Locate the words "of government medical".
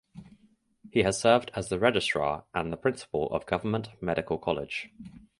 3.29-4.39